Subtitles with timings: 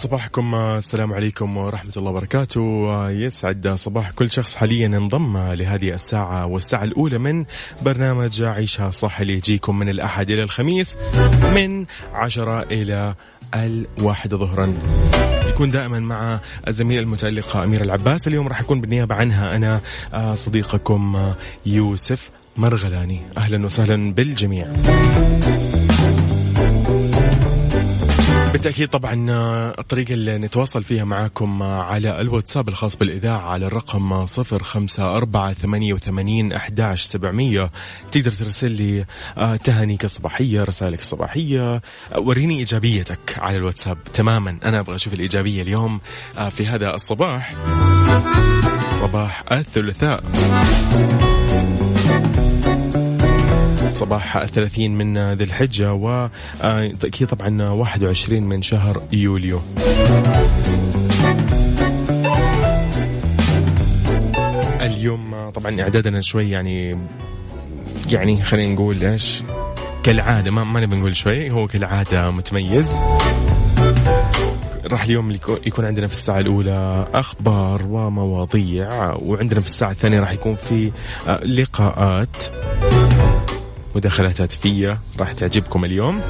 [0.00, 0.54] صباحكم.
[0.54, 2.60] السلام عليكم ورحمة الله وبركاته.
[3.10, 7.44] يسعد صباح كل شخص حاليا انضم لهذه الساعة والساعة الأولى من
[7.82, 10.98] برنامج عيشها صح اللي يجيكم من الأحد إلى الخميس
[11.54, 13.14] من عشرة إلى
[13.54, 14.74] الواحدة ظهرا.
[15.48, 18.28] يكون دائما مع الزميلة المتألقة أميرة العباس.
[18.28, 19.80] اليوم راح يكون بالنيابة عنها أنا
[20.34, 21.32] صديقكم
[21.66, 23.20] يوسف مرغلاني.
[23.36, 24.66] أهلا وسهلا بالجميع.
[28.52, 29.26] بالتأكيد طبعا
[29.78, 35.94] الطريقة اللي نتواصل فيها معاكم على الواتساب الخاص بالإذاعة على الرقم صفر خمسة أربعة ثمانية
[35.94, 37.70] وثمانين أحداش سبعمية.
[38.12, 39.04] تقدر ترسل لي
[39.64, 41.82] تهانيك الصباحية رسائلك الصباحية
[42.18, 43.98] وريني إيجابيتك على الواتساب.
[44.14, 46.00] تماما أنا أبغى أشوف الإيجابية اليوم
[46.50, 47.54] في هذا الصباح.
[48.94, 50.22] صباح الثلاثاء.
[54.00, 59.60] صباح الثلاثين من ذي الحجة وأكيد طبعا 21 من شهر يوليو.
[64.80, 66.98] اليوم طبعا إعدادنا شوي يعني
[68.10, 69.42] يعني خلينا نقول إيش
[70.02, 73.00] كالعادة ما, ما نبي نقول شوي هو كالعادة متميز.
[74.86, 75.30] راح اليوم
[75.66, 80.92] يكون عندنا في الساعة الأولى أخبار ومواضيع وعندنا في الساعة الثانية راح يكون في
[81.44, 82.36] لقاءات.
[83.94, 86.20] مداخلات هاتفية راح تعجبكم اليوم.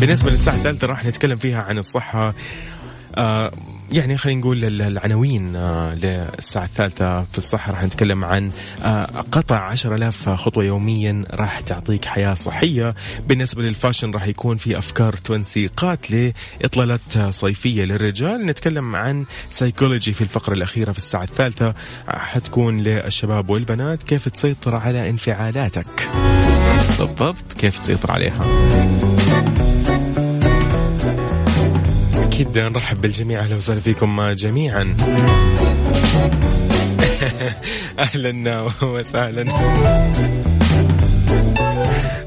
[0.00, 2.34] بالنسبة للساعة الثالثة راح نتكلم فيها عن الصحة.
[3.14, 3.52] آه
[3.92, 7.72] يعني خلينا نقول العناوين آه للساعة الثالثة في الصحة.
[7.72, 8.50] راح نتكلم عن
[8.82, 12.94] آه قطع عشر ألاف خطوة يوميا راح تعطيك حياة صحية.
[13.28, 18.46] بالنسبة للفاشن راح يكون في أفكار تنسيقات لإطلالات صيفية للرجال.
[18.46, 21.74] نتكلم عن سيكولوجي في الفقرة الأخيرة في الساعة الثالثة.
[22.08, 26.08] حتكون للشباب والبنات كيف تسيطر على انفعالاتك.
[26.98, 28.44] بالضبط كيف تسيطر عليها.
[32.34, 33.40] أكيد نرحب بالجميع.
[33.40, 34.96] أهلا وسهلا فيكم جميعا.
[37.98, 39.44] أهلا وسهلا.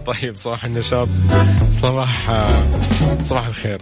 [0.06, 1.08] طيب صباح النشاط.
[1.72, 2.44] صباح
[3.24, 3.82] صباح الخير.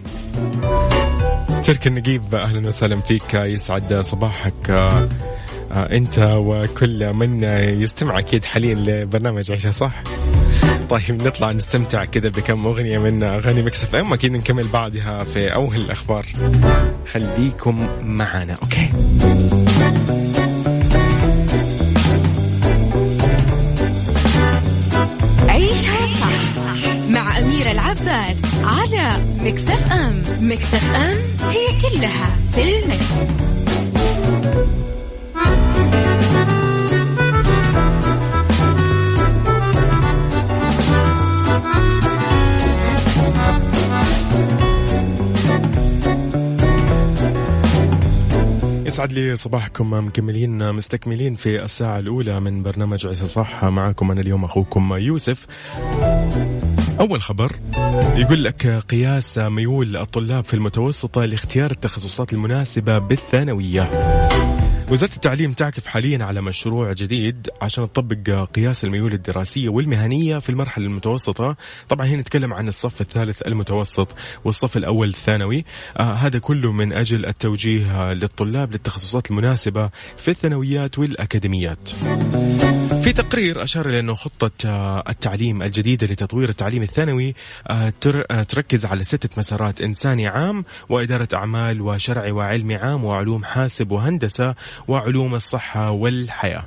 [1.64, 3.34] ترك النقيب أهلا وسهلا فيك.
[3.34, 4.70] يسعد صباحك
[5.70, 7.42] أنت وكل من
[7.82, 10.02] يستمع أكيد حاليا لبرنامج عيشها صح؟
[10.90, 14.12] طيب نطلع نستمتع كذا بكم أغنية من أغاني Mix FM.
[14.12, 16.26] أكيد نكمل بعدها في أول الأخبار.
[17.12, 18.90] خليكم معنا okay؟
[25.48, 29.08] عيشها صح مع أميرة العباس على
[29.40, 30.22] مكتف أم.
[30.40, 31.18] مكتف أم
[31.50, 33.65] هي كلها في المكس.
[48.96, 53.64] يسعد لي صباحكم مكملين مستكملين في الساعة الأولى من برنامج عيسى صح.
[53.64, 55.46] معكم أنا اليوم أخوكم يوسف.
[57.00, 57.52] أول خبر
[58.16, 63.82] يقول لك قياس ميول الطلاب في المتوسطة لاختيار التخصصات المناسبة بالثانوية.
[64.90, 70.86] وزارة التعليم تعكف حاليا على مشروع جديد عشان تطبق قياس الميول الدراسية والمهنية في المرحلة
[70.86, 71.56] المتوسطة.
[71.88, 74.08] طبعا هنا نتكلم عن الصف الثالث المتوسط
[74.44, 75.64] والصف الأول الثانوي.
[75.96, 81.90] آه هذا كله من أجل التوجيه للطلاب للتخصصات المناسبة في الثانويات والأكاديميات.
[82.86, 87.34] في تقرير أشار إلى أنه خطة آه، التعليم الجديدة لتطوير التعليم الثانوي
[87.68, 87.92] آه،
[88.30, 94.54] آه، تركز على ستة مسارات إنساني عام وإدارة أعمال وشرعي وعلمي عام وعلوم حاسب وهندسة
[94.88, 96.64] وعلوم الصحة والحياة.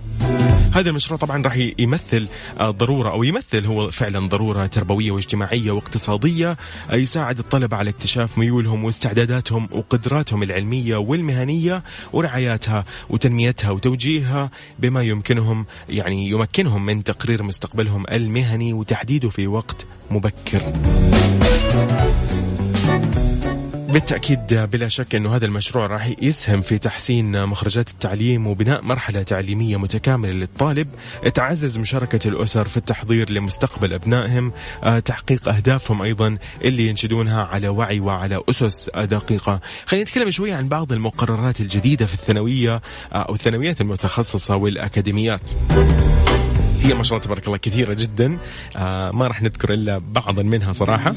[0.73, 2.27] هذا المشروع طبعا راح يمثل
[2.61, 6.57] ضرورة أو يمثل هو فعلا ضرورة تربوية واجتماعية واقتصادية
[6.93, 11.83] يساعد الطلبة على اكتشاف ميولهم واستعداداتهم وقدراتهم العلمية والمهنية
[12.13, 20.61] ورعاياتها وتنميتها وتوجيهها بما يمكنهم يعني يمكنهم من تقرير مستقبلهم المهني وتحديده في وقت مبكر.
[23.89, 29.77] بالتأكيد بلا شك أنه هذا المشروع راح يسهم في تحسين مخرجات التعليم وبناء مرحلة تعليمية
[29.77, 30.87] متكاملة للطالب.
[31.33, 34.51] تعزز مشاركة الأسر في التحضير لمستقبل أبنائهم.
[34.83, 39.59] آه، تحقيق أهدافهم أيضا اللي ينشدونها على وعي وعلى أسس دقيقة.
[39.85, 42.81] خلينا نتكلم شوية عن بعض المقررات الجديدة في الثانوية آه،
[43.13, 45.51] أو الثانويات المتخصصة والأكاديميات.
[46.81, 48.37] هي ما شاء الله تبارك الله كثيرة جدا.
[48.75, 51.13] آه ما راح نذكر إلا بعضا منها صراحة.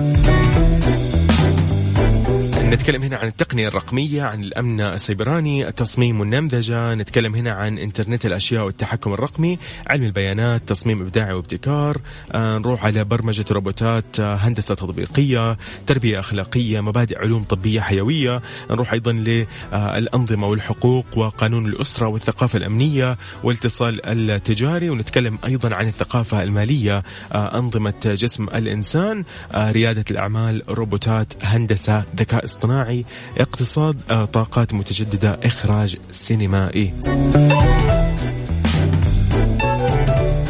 [2.72, 6.94] نتكلم هنا عن التقنية الرقمية عن الأمن السيبراني التصميم والنمذجة.
[6.94, 12.00] نتكلم هنا عن إنترنت الأشياء والتحكم الرقمي علم البيانات تصميم إبداعي وابتكار.
[12.32, 18.42] آه نروح على برمجة روبوتات آه هندسة تطبيقية تربية أخلاقية مبادئ علوم طبية حيوية.
[18.70, 24.90] نروح أيضا للأنظمة والحقوق وقانون الأسرة والثقافة الأمنية والاتصال التجاري.
[24.90, 27.02] ونتكلم أيضا عن الثقافة المالية
[27.32, 32.61] آه أنظمة جسم الإنسان آه ريادة الأعمال روبوتات هندسة ذكاء اصطناعي.
[33.38, 36.94] اقتصاد آه، طاقات متجددة إخراج سينمائي.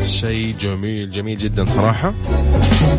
[0.05, 2.14] شيء جميل جميل جدا صراحة.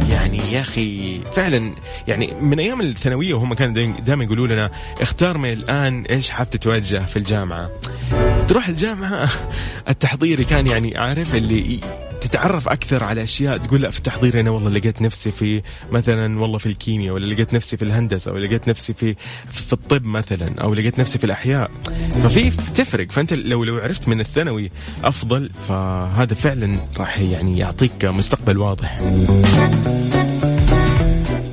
[0.09, 1.71] يعني يا أخي فعلا
[2.07, 4.69] يعني من أيام الثانوية وهم كانوا دائما يقولوا لنا
[5.01, 7.69] اختار من الآن إيش حاب تتوجه في الجامعة.
[8.47, 9.29] تروح الجامعة
[9.89, 11.79] التحضيري كان يعني عارف اللي
[12.23, 15.61] تتعرف أكثر على أشياء؟ تقول لا في التحضير أنا والله لقيت نفسي في
[15.91, 19.15] مثلا والله في الكيمياء ولا لقيت نفسي في الهندسة ولا لقيت نفسي في
[19.49, 21.71] في الطب مثلا أو لقيت نفسي في الأحياء.
[22.23, 23.11] ففي تفرق.
[23.11, 24.71] فأنت لو لو عرفت من الثانوي
[25.03, 28.95] أفضل فهذا فعلا راح يعني يعطيك مستقبل واضح.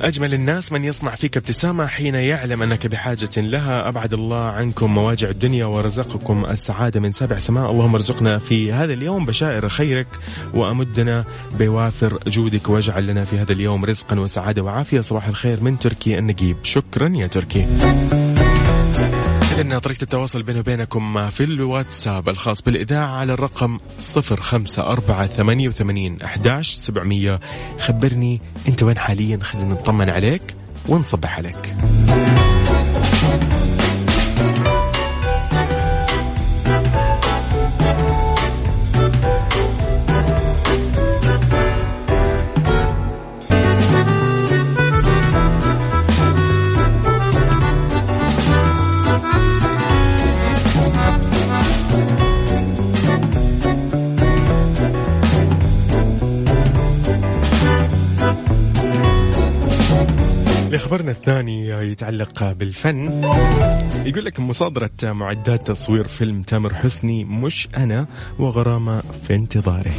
[0.01, 3.87] أجمل الناس من يصنع فيك ابتسامة حين يعلم أنك بحاجة لها.
[3.87, 7.71] أبعد الله عنكم مواجع الدنيا ورزقكم السعادة من سبع سماء.
[7.71, 10.07] اللهم ارزقنا في هذا اليوم بشائر خيرك
[10.53, 11.25] وأمدنا
[11.59, 12.69] بوافر جودك.
[12.69, 15.01] واجعل لنا في هذا اليوم رزقا وسعادة وعافية.
[15.01, 17.67] صباح الخير من تركي النقيب شكرا يا تركي.
[19.51, 25.67] إذن طريقة التواصل بيني وبينكم في الواتساب الخاص بالإذاعة على الرقم صفر خمسة أربعة ثمانية
[25.67, 27.39] وثمانين أحداش سبعمية.
[27.79, 30.55] خبرني أنت وين حاليا خلينا نطمن عليك
[30.87, 31.75] ونصبح عليك.
[60.91, 63.23] خبرنا الثاني يتعلق بالفن.
[64.05, 68.07] يقول لك مصادرة معدات تصوير فيلم تامر حسني مش أنا
[68.39, 69.91] وغرامة في انتظاره.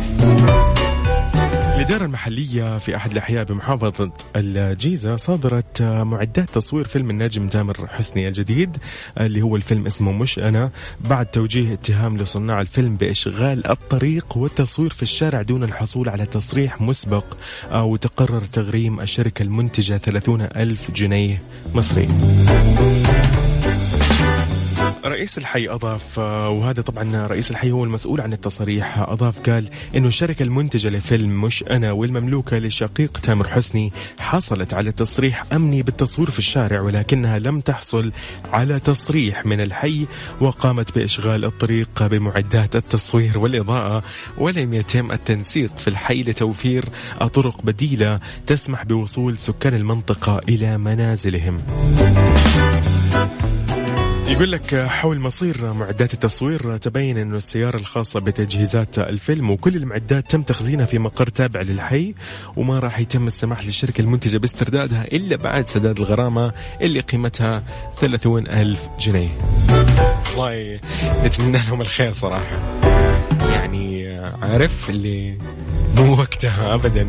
[1.83, 8.77] الإدارة المحلية في أحد الأحياء بمحافظة الجيزة صادرت معدات تصوير فيلم النجم تامر حسني الجديد
[9.21, 15.03] اللي هو الفيلم اسمه مش أنا بعد توجيه اتهام لصناع الفيلم بإشغال الطريق والتصوير في
[15.03, 17.25] الشارع دون الحصول على تصريح مسبق
[17.75, 21.43] وتقرر تغريم الشركة المنتجة 30 ألف جنيه
[21.75, 22.09] مصري.
[25.05, 30.43] رئيس الحي أضاف وهذا طبعا رئيس الحي هو المسؤول عن التصاريح أضاف قال إنه الشركة
[30.43, 33.91] المنتجة لفيلم مش أنا والمملوكة لشقيق تامر حسني
[34.21, 38.13] حصلت على تصريح أمني بالتصوير في الشارع ولكنها لم تحصل
[38.53, 40.07] على تصريح من الحي
[40.41, 44.05] وقامت بإشغال الطريق بمعدات التصوير والإضاءة
[44.39, 46.85] ولم يتم التنسيق في الحي لتوفير
[47.35, 51.63] طرق بديلة تسمح بوصول سكان المنطقة إلى منازلهم.
[54.33, 60.43] يقول لك حول مصير معدات التصوير تبين أن السيارة الخاصة بتجهيزات الفيلم وكل المعدات تم
[60.43, 62.15] تخزينها في مقر تابع للحي
[62.57, 67.63] وما راح يتم السماح للشركة المنتجة باستردادها إلا بعد سداد الغرامة اللي قيمتها
[67.99, 69.29] 30 ألف جنيه.
[70.37, 70.81] والله
[71.25, 72.81] نتمنى لهم الخير صراحة.
[73.53, 75.39] يعني عارف اللي
[75.97, 77.09] مو وقتها أبدا.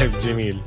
[0.00, 0.58] طيب جميل.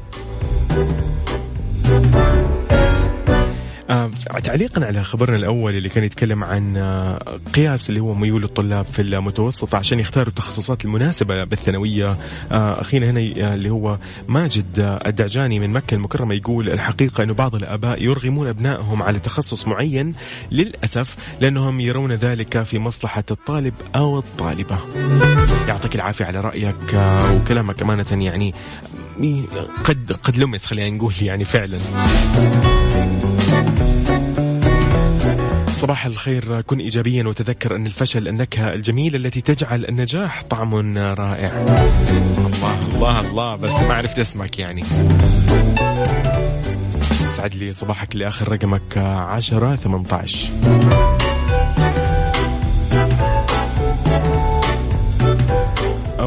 [4.44, 9.01] تعليقا على خبرنا الأول اللي كان يتكلم عن آه قياس اللي هو ميول الطلاب في
[9.01, 12.15] المتوسط عشان يختاروا التخصصات المناسبة بالثانوية.
[12.51, 17.56] آه اخينا هنا آه اللي هو ماجد الدعجاني من مكة المكرمة يقول الحقيقة إنه بعض
[17.56, 20.12] الآباء يرغمون أبنائهم على تخصص معين
[20.51, 24.77] للأسف لأنهم يرون ذلك في مصلحة الطالب أو الطالبة.
[25.68, 26.75] يعطيك العافية على رأيك
[27.36, 28.54] وكلامك أمانة يعني
[29.84, 31.77] قد قد لمس خلينا نقول يعني فعلا.
[35.86, 41.51] صباح الخير كن ايجابيا وتذكر أن الفشل النكهة الجميلة التي تجعل النجاح طعم رائع.
[42.38, 44.84] الله الله الله بس ما عرفت اسمك يعني.
[47.36, 51.25] يسعد لي صباحك لآخر رقمك 10 18.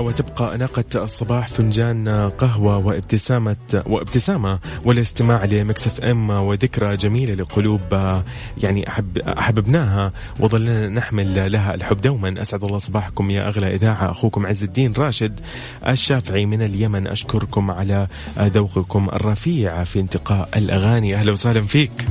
[0.00, 7.80] وتبقى أناقة الصباح فنجان قهوة وابتسامة وابتسامة والاستماع ل Mix FM وذكرى جميلة لقلوب
[8.58, 12.42] يعني أحب أحببناها وظلنا نحمل لها الحب دوما.
[12.42, 14.10] أسعد الله صباحكم يا أغلى إذاعة.
[14.10, 15.40] أخوكم عز الدين راشد
[15.88, 17.06] الشافعي من اليمن.
[17.06, 18.06] أشكركم على
[18.38, 21.14] ذوقكم الرفيع في انتقاء الأغاني.
[21.14, 22.08] أهلا وسهلا فيك.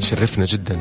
[0.00, 0.76] شرفنا جدا.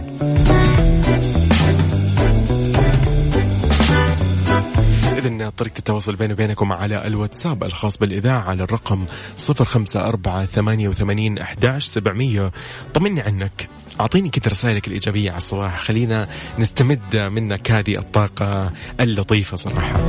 [5.57, 9.05] طريقة التواصل بيني وبينكم على الواتساب الخاص بالإذاعة على الرقم
[9.37, 12.51] صفر خمسة أربعة ثمانية وثمانين أحداش سبعمية.
[12.93, 15.79] طمني عنك أعطيني كده رسائلك الإيجابية على الصباح.
[15.79, 16.27] خلينا
[16.59, 19.99] نستمد منك هذه الطاقة اللطيفة صراحة.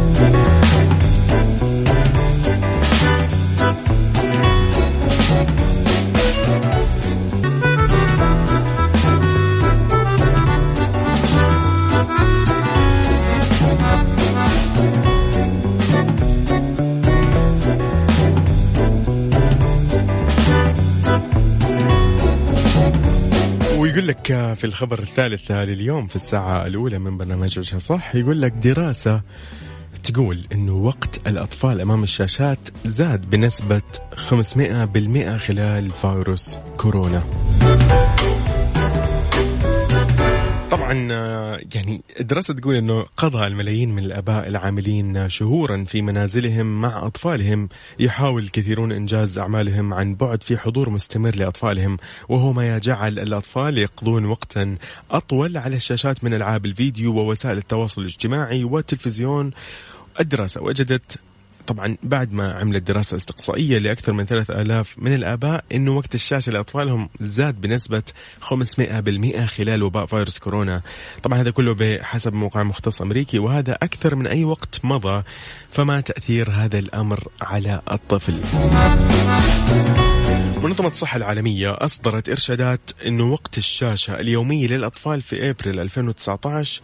[24.32, 29.22] في الخبر الثالث لليوم في الساعة الأولى من برنامج وجه صح؟ يقول لك دراسة
[30.04, 33.82] تقول أنه وقت الأطفال أمام الشاشات زاد بنسبة
[34.14, 37.22] 500% خلال فيروس كورونا.
[41.74, 47.68] يعني الدراسة تقول أنه قضى الملايين من الآباء العاملين شهورا في منازلهم مع أطفالهم.
[47.98, 51.96] يحاول الكثيرون إنجاز أعمالهم عن بعد في حضور مستمر لأطفالهم
[52.28, 54.74] وهو ما جعل الأطفال يقضون وقتا
[55.10, 59.50] أطول على الشاشات من ألعاب الفيديو ووسائل التواصل الاجتماعي والتلفزيون
[60.20, 61.18] الدراسة وجدت
[61.68, 67.08] طبعا بعد ما عملت دراسة استقصائية لأكثر من 3000 من الآباء أنه وقت الشاشة لأطفالهم
[67.20, 68.02] زاد بنسبة
[68.40, 70.82] 500% خلال وباء فيروس كورونا.
[71.22, 75.22] طبعا هذا كله بحسب موقع مختص أمريكي وهذا أكثر من أي وقت مضى
[75.68, 78.34] فما تأثير هذا الأمر على الطفل.
[80.62, 86.82] منظمة الصحة العالمية أصدرت إرشادات أنه وقت الشاشة اليومي للأطفال في أبريل 2019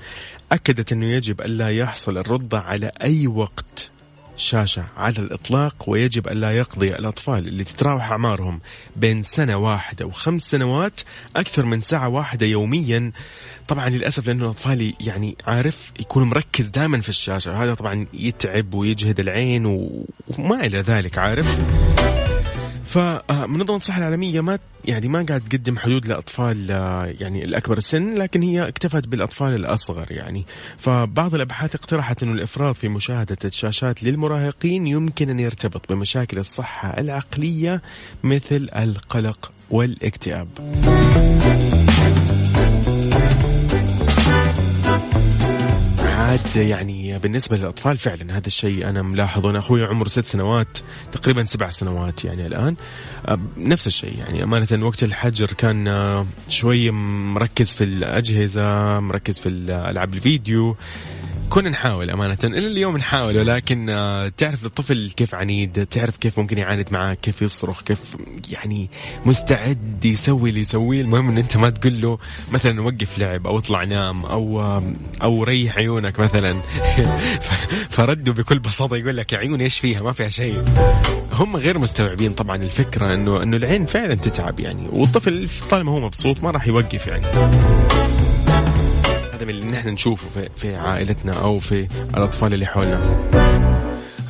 [0.53, 3.94] أكدت أنه يجب ألا يحصل الرضع على أي وقت.
[4.37, 8.61] شاشة على الإطلاق ويجب ألا يقضي الأطفال اللي تتراوح أعمارهم
[8.97, 11.01] بين سنة واحدة وخمس سنوات
[11.37, 13.13] أكثر من ساعة واحدة يوميا.
[13.69, 19.21] طبعا للأسف لأنه الأطفال يعني عارف يكون مركز دائما في الشاشة هذا طبعا يتعب ويجهد
[19.21, 21.59] العين وما إلى ذلك عارف؟
[22.95, 28.43] فمنظمة الصحة العالمية ما يعني ما قاعد تقدم حدود لأطفال آه، يعني الأكبر سن لكن
[28.43, 30.47] هي اكتفت بالأطفال الأصغر يعني.
[30.79, 37.83] فبعض الأبحاث اقترحت أنه الإفراط في مشاهدة الشاشات للمراهقين يمكن أن يرتبط بمشاكل الصحة العقلية
[38.25, 40.49] مثل القلق والاكتئاب.
[46.35, 49.51] عاد يعني بالنسبة للأطفال فعلا هذا الشيء أنا ملاحظه.
[49.51, 50.79] أنا أخوي عمره ست سنوات
[51.13, 52.77] تقريبا سبع سنوات يعني الآن.
[53.57, 55.87] نفس الشيء يعني أمانة وقت الحجر كان
[56.49, 60.77] شوي مركز في الأجهزة مركز في ألعاب الفيديو.
[61.51, 62.39] كنا نحاول أمانة.
[62.45, 67.43] إلى اليوم نحاول ولكن آه، تعرف الطفل كيف عنيد تعرف كيف ممكن يعاند معك كيف
[67.43, 67.99] يصرخ كيف
[68.51, 68.91] يعني
[69.27, 71.01] مستعد يسوي اللي يسويه.
[71.01, 72.19] المهم أن أنت ما تقول له
[72.53, 74.61] مثلا وقف لعب أو اطلع نام أو
[75.23, 76.61] أو ريح عيونك مثلا.
[77.97, 80.65] فردوا بكل بساطة يقول لك يا عيوني إيش فيها؟ ما فيها شيء.
[81.33, 84.89] هم غير مستوعبين طبعا الفكرة أنه أنه العين فعلا تتعب يعني.
[84.93, 87.27] والطفل طالما هو مبسوط ما راح يوقف يعني.
[89.45, 93.31] من اللي نحن نشوفه في, في عائلتنا أو في الأطفال اللي حولنا.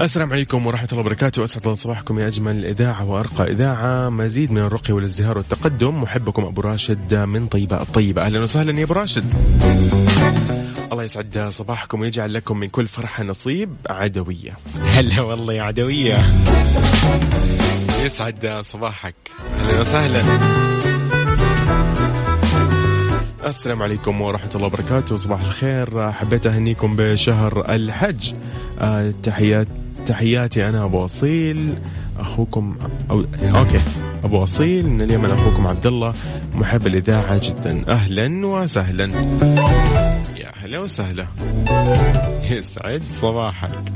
[0.00, 1.44] السلام عليكم ورحمة الله وبركاته.
[1.44, 4.08] أسعد الله صباحكم يا أجمل إذاعة وأرقى إذاعة.
[4.08, 6.02] مزيد من الرقي والازدهار والتقدم.
[6.02, 8.22] محبكم أبو راشد من طيبة الطيبة.
[8.22, 9.24] أهلا وسهلا يا أبو راشد.
[10.92, 14.56] الله يسعد صباحكم ويجعل لكم من كل فرحة نصيب عدوية.
[14.84, 16.18] هلا والله يا عدوية.
[18.04, 19.14] يسعد صباحك.
[19.60, 20.22] أهلا وسهلا.
[23.46, 25.16] السلام عليكم ورحمة الله وبركاته.
[25.16, 26.12] صباح الخير.
[26.12, 28.32] حبيت أهنيكم بشهر الحج.
[28.80, 29.66] آه، تحيات
[30.06, 31.74] تحياتي أنا أبو أصيل.
[32.18, 32.76] أخوكم
[33.10, 33.24] أو
[33.54, 33.78] أوكي.
[34.24, 34.86] أبو أصيل.
[34.86, 36.14] من اليمن أخوكم عبد الله.
[36.54, 37.84] محب الإذاعة جدا.
[37.88, 39.08] أهلا وسهلا.
[40.36, 41.26] يا أهلا وسهلا.
[42.50, 43.92] يسعد صباحك.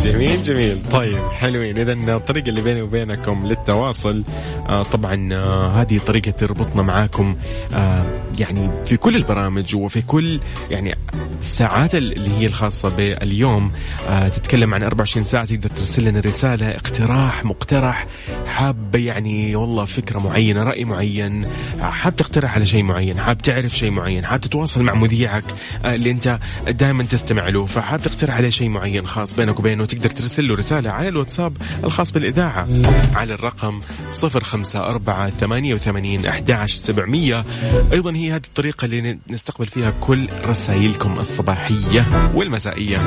[0.00, 0.82] جميل جميل.
[0.92, 1.78] طيب حلوين.
[1.78, 4.24] اذا الطريقة اللي بيني وبينكم للتواصل
[4.68, 7.36] آه طبعا آه هذه طريقة تربطنا معاكم
[7.74, 8.04] آه
[8.38, 10.40] يعني في كل البرامج وفي كل
[10.70, 10.94] يعني
[11.40, 13.70] الساعات اللي هي الخاصة باليوم
[14.08, 18.06] آه تتكلم عن 24 ساعة تقدر ترسل لنا رسالة اقتراح مقترح
[18.46, 21.46] حاب يعني والله فكرة معينة رأي معين
[21.80, 25.44] حاب تقترح على شيء معين حاب تعرف شيء معين حاب تتواصل مع مذيعك
[25.84, 30.10] آه اللي أنت دائما تستمع له فحاب تقترح عليه شيء معين خاص بينك وبينه تقدر
[30.10, 32.68] ترسل له رسالة على الواتساب الخاص بالإذاعة
[33.14, 33.80] على الرقم
[34.22, 37.44] 054 88 11700
[37.92, 42.04] أيضا هي هذه الطريقة اللي نستقبل فيها كل رسائلكم الصباحية
[42.34, 42.98] والمسائية.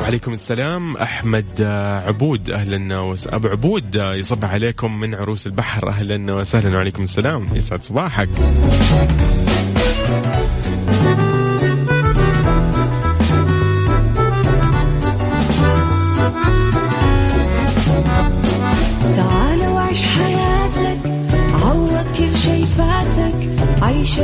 [0.00, 1.62] وعليكم السلام أحمد
[2.06, 3.26] عبود أهلا وس...
[3.28, 5.88] أبو عبود يصبح عليكم من عروس البحر.
[5.88, 8.28] أهلا وسهلا وعليكم السلام يسعد صباحك.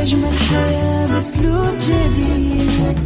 [0.05, 2.99] أجمل حياة بأسلوب جديد.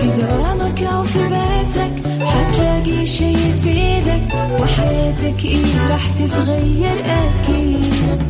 [0.00, 8.22] في دوامك أو في بيتك حتلاقي شي يفيدك وحياتك إيه راح تتغير أكيد.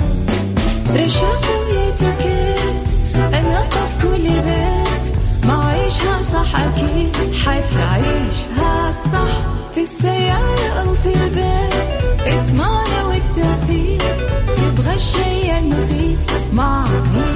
[0.97, 2.89] رشاق ويتوكيت
[3.35, 8.54] أنا في كل بيت ما عيشها صح أكيد حتعيشها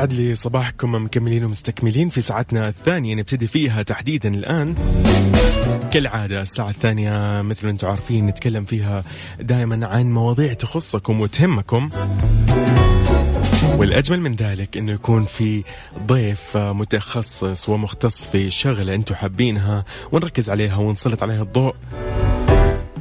[0.00, 3.14] يسعد لي صباحكم مكملين ومستكملين في ساعتنا الثانية.
[3.14, 4.74] نبتدي فيها تحديدا الآن.
[5.92, 9.04] كالعادة الساعة الثانية مثل ما أنتم عارفين نتكلم فيها
[9.40, 11.88] دائما عن مواضيع تخصكم وتهمكم.
[13.76, 15.64] والأجمل من ذلك أنه يكون في
[16.06, 19.84] ضيف متخصص ومختص في شغلة أنتم حابينها.
[20.12, 21.74] ونركز عليها ونسلط عليها الضوء.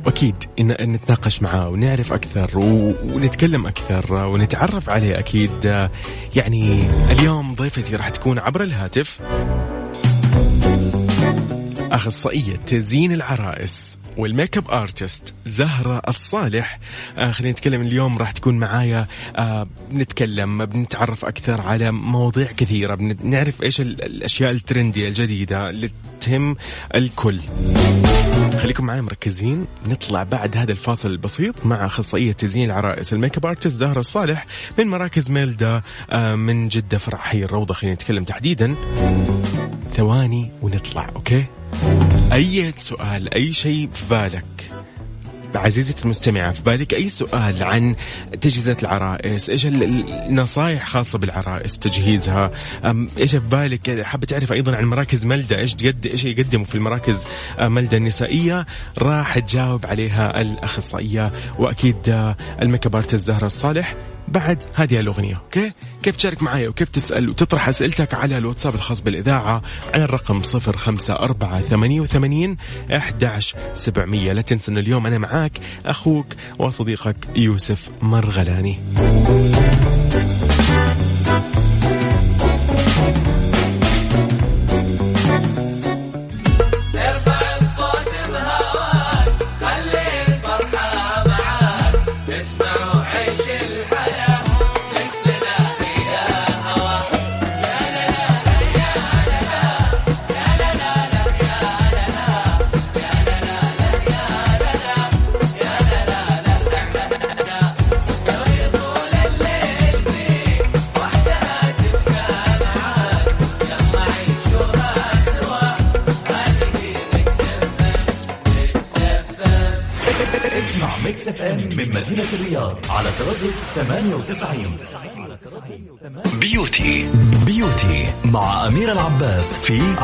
[0.09, 5.89] وأكيد إن نتناقش معاه ونعرف أكثر ونتكلم أكثر ونتعرف عليه أكيد.
[6.35, 9.19] يعني اليوم ضيفتي راح تكون عبر الهاتف
[11.91, 13.97] أخصائية تزيين العرائس.
[14.19, 16.79] وال make-up artist زهرة الصالح.
[17.17, 19.05] آه خلينا نتكلم اليوم راح تكون معايا
[19.35, 26.55] آه بنتكلم بنتعرف أكثر على مواضيع كثيرة بنعرف إيش ال- الأشياء الترندية الجديدة اللي تهم
[26.95, 27.39] الكل.
[28.61, 29.65] خليكم معي مركزين.
[29.87, 34.45] نطلع بعد هذا الفاصل البسيط مع أخصائية تزيين العرائس ال make-up artist زهرة الصالح
[34.79, 35.81] من مراكز ملدة
[36.11, 37.73] آه، من جدة فرع حي الروضة.
[37.73, 38.75] خلينا نتكلم تحديدا.
[39.97, 41.45] ثواني ونطلع okay؟
[42.33, 44.45] أي سؤال أي شيء في بالك؟
[45.55, 47.95] عزيزتي المستمعة في بالك أي سؤال عن
[48.41, 52.51] تجهيزات العرائس؟ إيش ال- ال- النصائح خاصة بالعرائس وتجهيزها؟
[53.17, 57.25] إيش في بالك؟ حابة تعرف أيضا عن مراكز ملدة إيش إيش يقدموا في المراكز
[57.59, 58.65] آه، ملدة النسائية؟
[58.97, 63.95] راح تجاوب عليها الأخصائية وأكيد آه، ال make-up artist زهرة الصالح.
[64.29, 65.35] بعد هذه الأغنية.
[65.35, 65.71] okay؟
[66.03, 69.61] كيف تشارك معي وكيف تسأل وتطرح أسئلتك على الواتساب الخاص بالإذاعة؟
[69.93, 72.57] على الرقم 05488
[72.91, 75.51] 11700 لا تنسى أن اليوم أنا معاك
[75.85, 76.27] أخوك
[76.59, 78.79] وصديقك يوسف مرغلاني.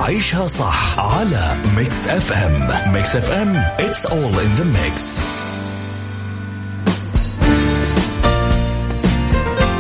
[0.06, 5.22] عيشها صح على Mix FM Mix FM it's all in the mix.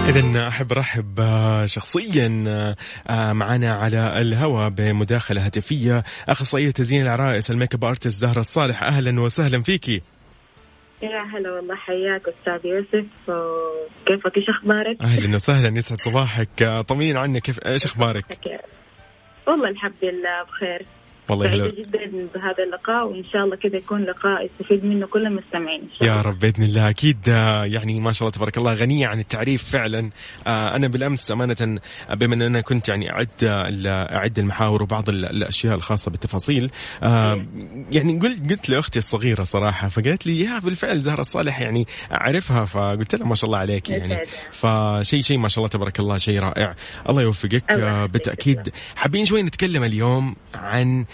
[0.10, 2.44] إذا أحب أرحب آه، شخصيا
[3.08, 6.04] آه، معنا على الهواء بمداخلة هاتفية.
[6.30, 8.84] أخصائية تزيين العرائس ال make-up artist زهرة الصالح.
[8.84, 10.02] أهلا وسهلا فيكي
[11.04, 13.06] يا هلا والله حياك أستاذ يوسف.
[14.06, 16.64] كيفك؟ إيش أخبارك؟ أهلا وسهلا يسعد صباحك.
[16.64, 17.42] آه، طمين عنك.
[17.42, 18.40] كيف إيش أخبارك؟
[19.48, 20.86] والله الحمد لله بخير
[21.30, 22.00] والله سعيدة جدا
[22.36, 25.90] بهذا اللقاء وإن شاء الله كذا يكون لقاء يستفيد منه كل المستمعين.
[26.02, 26.14] يا.
[26.16, 26.90] رب بإذن الله.
[26.90, 30.10] أكيد آه، يعني ما شاء الله تبارك الله غنيه عن التعريف فعلا.
[30.48, 31.80] آه، أنا بالأمس أمانة
[32.14, 33.30] بما ان أنا كنت يعني أعد
[33.88, 36.72] أعد المحاور وبعض ال- الأشياء الخاصة بالتفاصيل
[37.04, 37.46] آه،
[37.92, 42.66] يعني قلت قلت لأختي الصغيرة صراحة فقالت لي يا بالفعل زهرة الصالح يعني أعرفها.
[42.66, 44.18] فقلت لها ما شاء الله عليك يعني.
[44.52, 46.76] فشيء شيء ما شاء الله تبارك الله شيء رائع.
[47.10, 48.06] الله يوفقك آه،.
[48.06, 48.70] بالتأكيد.
[48.96, 51.06] حابين شوي نتكلم اليوم عن آه،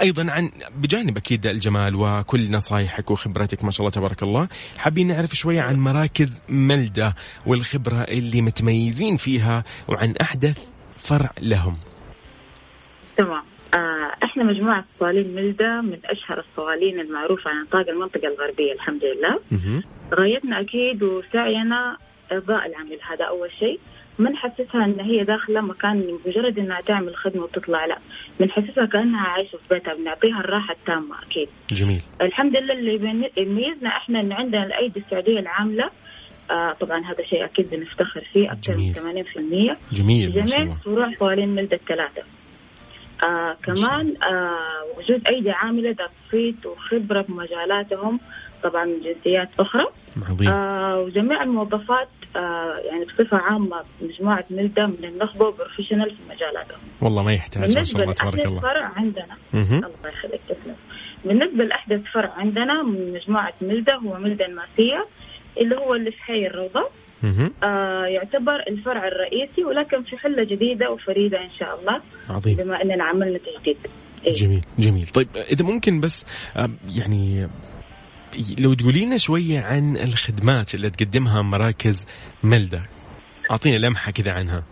[0.00, 4.48] أيضا عن بجانب أكيد الجمال وكل نصايحك وخبرتك ما شاء الله تبارك الله.
[4.78, 7.14] حابين نعرف شوية عن مراكز ملدة
[7.46, 10.58] والخبرة اللي متميزين فيها وعن أحدث
[10.98, 11.76] فرع لهم.
[13.16, 13.42] تمام.
[13.74, 19.40] آه إحنا مجموعة صوالين ملدة من أشهر الصوالين المعروفة عن نطاق المنطقة الغربية الحمد لله.
[20.14, 21.96] غايتنا أكيد وسعينا
[22.32, 23.80] ارضاء العميل هذا أول شيء.
[24.18, 27.98] ما نحسسها إن هي داخلة مكان مجرد إنها تعمل خدمة وتطلع لا.
[28.40, 31.48] بنحسسها كأنها عايشة في بيتها بنعطيها الراحة التامة أكيد.
[31.70, 32.02] جميل.
[32.20, 35.90] الحمد لله اللي يميزنا إحنا إن عندنا الأيدي السعودية العاملة.
[36.50, 39.74] آه طبعا هذا شيء أكيد بنفتخر فيه أكثر من جميل.
[39.92, 42.22] 80% جميل جميع فروع صوالين ملدة الثلاثة
[43.24, 48.20] آه كمان آه وجود أيدي عاملة ذات صيت وخبرة في مجالاتهم.
[48.62, 49.84] طبعا جنسيات أخرى.
[50.30, 50.48] عظيم.
[50.48, 57.22] آه وجميع الموظفات آه يعني بصفة عامة مجموعة ملدة من النخبة وبروفيشنال في مجالاتهم والله
[57.22, 58.60] ما يحتاج ما شاء الله تبارك الله.
[58.60, 59.36] فرع عندنا.
[59.54, 60.74] الله يخليك تسلم.
[61.24, 65.06] بالنسبة لأحدث فرع عندنا من مجموعة ملدة هو ملدة الماسية
[65.60, 66.88] اللي هو اللي في حي الروضة.
[67.62, 72.56] آه يعتبر الفرع الرئيسي ولكن في حلة جديدة وفريدة إن شاء الله عظيم.
[72.56, 73.78] بما أننا عملنا تجديد.
[74.26, 74.34] إيه.
[74.34, 75.06] جميل جميل.
[75.06, 77.48] طيب إذا ممكن بس آه، يعني
[78.58, 82.06] لو تقولي لنا شوية عن الخدمات اللي تقدمها مراكز
[82.42, 82.82] ملدة.
[83.50, 84.64] اعطينا لمحة كذا عنها.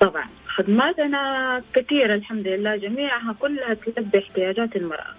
[0.00, 5.14] طبعا خدماتنا كثيرة الحمد لله جميعها كلها تلبي احتياجات المرأة.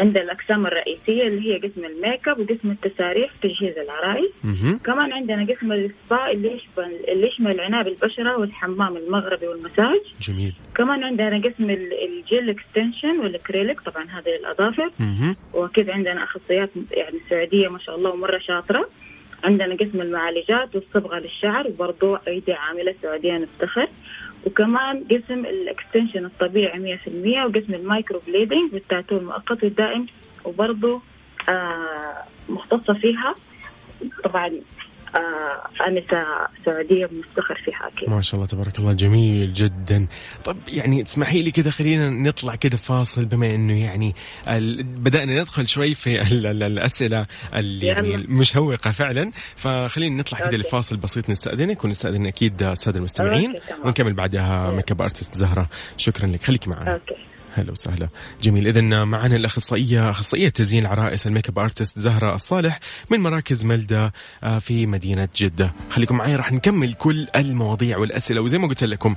[0.00, 4.78] عند الأقسام الرئيسية اللي هي قسم الميك أب وقسم التساريح تجهيز العرايس مهم.
[4.84, 10.00] كمان عندنا قسم السبا اللي يشمل اللي يشمل العناية بالبشرة والحمام المغربي والمساج.
[10.20, 10.54] جميل.
[10.76, 15.36] كمان عندنا قسم ال- ال gel extension وال acrylic طبعا هذه للأظافر مهم.
[15.54, 18.88] وأكيد عندنا أخصائيات يعني سعودية ما شاء الله ومرة شاطرة.
[19.44, 23.88] عندنا قسم المعالجات والصبغة للشعر وبرضو ايدي عاملة سعودية نفتخر.
[24.46, 27.08] وكمان قسم ال extension الطبيعي 100%
[27.46, 30.06] وقسم ال microblading وال tattoo المؤقت والدائم
[30.44, 31.00] وبرضو
[31.48, 32.14] آه
[32.48, 33.34] مختصة فيها.
[34.24, 34.50] طبعا
[35.16, 36.24] آه انسه
[36.64, 40.06] سعودية بنفتخر فيها أكيد ما شاء الله تبارك الله جميل جدا.
[40.44, 44.14] طب يعني تسمحي لي كذا خلينا نطلع كذا فاصل بما إنه يعني
[44.48, 44.82] ال...
[44.82, 46.46] بدأنا ندخل شوي في ال...
[46.46, 46.62] ال...
[46.62, 48.24] الأسئلة اللي يعني يلا.
[48.24, 49.30] المشوقة فعلا.
[49.56, 50.56] فخلينا نطلع كذا.
[50.56, 53.54] لفاصل بسيط نستأذنك ونستأذن أكيد السادة المستمعين.
[53.84, 55.68] ونكمل بعدها make-up artist زهرة.
[55.96, 56.42] شكرا لك.
[56.42, 56.92] خليكي معنا.
[56.92, 57.33] okay.
[57.54, 58.08] هلا وسهلا.
[58.42, 64.12] جميل اذا معنا الأخصائية أخصائية تزيين العرائس ال make-up artist زهرة الصالح من مراكز ملدة
[64.42, 65.72] آه، في مدينة جدة.
[65.90, 68.40] خليكم معي راح نكمل كل المواضيع والأسئلة.
[68.40, 69.16] وزي ما قلت لكم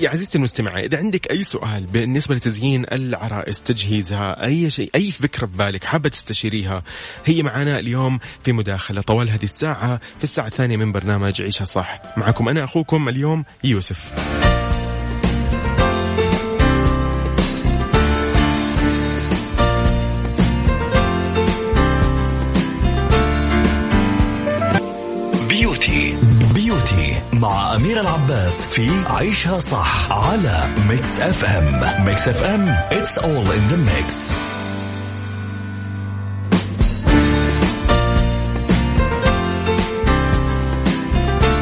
[0.00, 5.46] يا عزيزتي المستمعة إذا عندك أي سؤال بالنسبة لتزيين العرائس تجهيزها أي شيء أي فكرة
[5.46, 6.82] في بالك حابة تستشيريها
[7.24, 12.02] هي معنا اليوم في مداخلة طوال هذه الساعة في الساعة الثانية من برنامج عيشها صح.
[12.16, 14.51] معكم أنا أخوكم اليوم يوسف.
[27.42, 33.78] مع أمير العباس في عيشها صح على Mix FM Mix FM it's all in the
[33.90, 34.34] mix.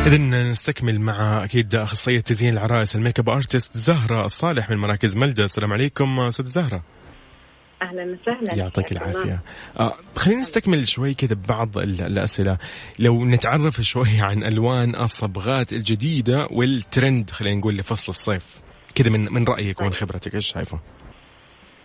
[0.06, 5.44] إذا نستكمل مع أكيد أخصائية تزيين العرائس ال make-up artist زهرة الصالح من مراكز ملدة.
[5.44, 6.82] السلام عليكم أستاذ زهرة.
[7.82, 8.54] أهلا وسهلا.
[8.54, 8.92] يعطيك.
[8.92, 9.40] العافية.
[9.80, 12.58] آه خلينا نستكمل شوي كذا ببعض ال- الأسئلة.
[12.98, 18.46] لو نتعرف شوي عن ألوان الصبغات الجديدة والترند خلينا نقول لفصل الصيف.
[18.94, 20.80] كذا من من رأيك ومن خبرتك إيش شايفه؟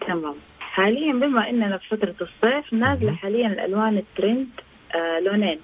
[0.08, 0.36] تمام.
[0.60, 3.16] حاليا بما إننا في فترة الصيف نازلة.
[3.16, 4.48] حاليا الألوان الترند
[4.96, 5.60] آه لونين.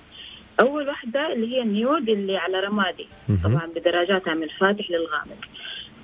[0.59, 3.07] أول واحدة اللي هي ال nude اللي على رمادي.
[3.43, 5.41] طبعا بدرجاتها من الفاتح للغامق.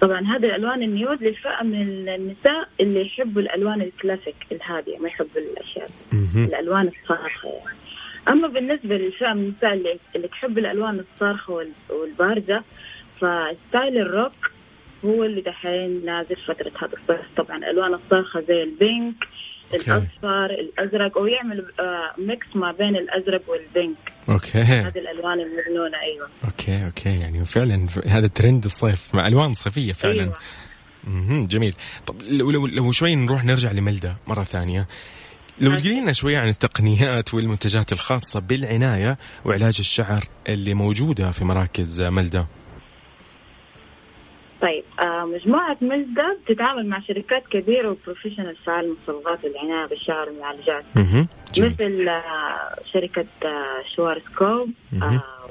[0.02, 5.42] طبعا هذه الألوان ال nude للفئة من النساء اللي يحبوا الألوان الكلاسيك الهادية ما يحبوا
[5.42, 5.90] الأشياء.
[6.46, 7.78] الألوان الصارخة يعني.
[8.30, 12.64] أما بالنسبة للفئة من النساء اللي, اللي تحب الألوان الصارخة وال- والبارزه
[13.16, 14.52] ف style ال rock
[15.06, 19.16] هو اللي دحين نازل فترة هذا الصيف طبعا الألوان الصارخة زي ال pink.
[19.74, 23.98] الأصفر الأزرق ويعمل آه mix ما بين الأزرق وال pink
[24.30, 24.58] okay.
[24.58, 26.28] هذه الألوان المجنونه أيوه.
[26.46, 27.20] okay okay.
[27.20, 30.34] يعني فعلا هذا ترند الصيف مع ألوان صيفية فعلا.
[31.04, 31.48] مهم.
[31.48, 31.76] جميل.
[32.08, 34.88] طب لو لو, لو شوي نروح نرجع لملدة مرة ثانية.
[35.62, 35.84] لو okay.
[35.84, 42.48] تقولي لنا شوية عن التقنيات والمنتجات الخاصة بالعناية وعلاج الشعر اللي موجودة في مراكز ملدة.
[44.62, 50.30] طيب آه مجموعة ملدة بتتعامل مع شركات كبيرة و professional في عالم الصبغات والعناية بالشعر
[50.30, 50.84] والمعالجات.
[51.60, 54.70] مثل آه شركة آه Schwarzkopf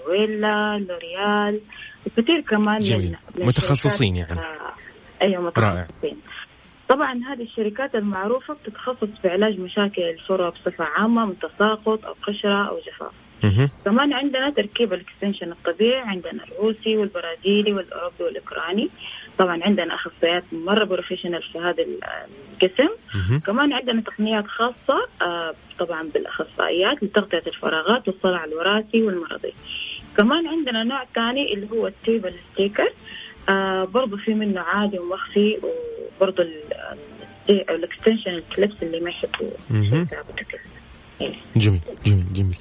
[0.08, 1.60] Wella L'Oréal
[2.06, 3.16] وكثير كمان جميل.
[3.38, 4.40] من- متخصصين يعني.
[5.22, 5.82] أيوه رائع.
[5.82, 6.16] متخصصين
[6.88, 12.68] طبعا هذه الشركات المعروفة بتتخصص في علاج مشاكل الفروة بصفة عامة من تساقط أو قشرة
[12.68, 13.12] أو جفاف.
[13.84, 18.88] كمان عندنا تركيب ال extension الطبيعي عندنا الروسي والبرازيلي والاوروبي والأوكراني.
[19.38, 22.88] طبعا عندنا أخصائيات مرة professional في هذا القسم.
[23.46, 29.52] كمان عندنا تقنيات خاصة آه، طبعا بالأخصائيات لتغطية الفراغات والصلع الوراثي والمرضي.
[30.16, 32.92] كمان عندنا نوع ثاني اللي هو ال tape sticker
[33.48, 35.58] آه برضه في منه عادي ومخفي
[36.20, 36.62] وبرضه ال-
[37.50, 39.50] ال- ال extension ال clips اللي ما يحبوا
[41.56, 42.56] جميل جميل جميل.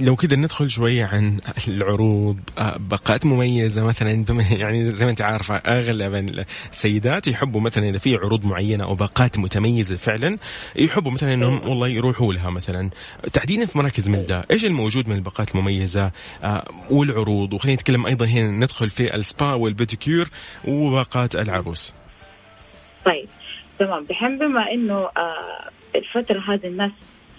[0.00, 2.40] لو كده ندخل شوية عن العروض
[2.76, 8.44] باقات مميزة مثلا يعني زي ما أنت عارفة أغلب السيدات يحبوا مثلا إذا في عروض
[8.44, 10.38] معينة أو باقات متميزة فعلا
[10.76, 12.90] يحبوا مثلا إنهم والله يروحوا لها مثلا.
[13.32, 16.10] تحديدا في مراكز ملدا إيش الموجود من الباقات المميزة؟
[16.44, 20.28] آه، والعروض وخلينا نتكلم أيضا هنا ندخل في السبا والبيديكير
[20.68, 21.94] وباقات العروس.
[23.04, 23.28] طيب
[23.78, 24.04] تمام.
[24.04, 26.90] دحين بما إنه آه الفترة هذه الناس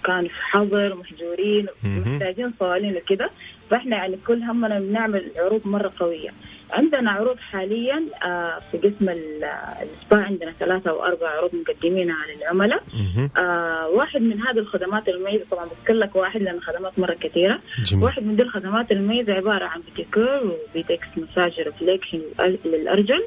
[0.04, 1.66] كانوا في حظر محجورين.
[1.84, 3.30] محتاجين صوالين وكذا
[3.70, 6.30] فإحنا يعني كل همنا بنعمل عروض مرة قوية
[6.70, 9.44] عندنا عروض حاليا آه في قسم ال-
[9.82, 13.30] السبا عندنا ثلاثة أو أربع عروض مقدمينها للعملاء مهم.
[13.38, 18.04] آه واحد من هذه الخدمات المميزة طبعا بذكر لك واحد لأن خدمات مرة كثيرة جميل
[18.04, 22.20] واحد من دي الخدمات المميزة عبارة عن pedicure وبيدكس massage reflection
[22.64, 23.24] للأرجل.